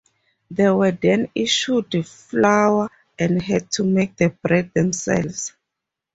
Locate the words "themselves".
4.73-5.53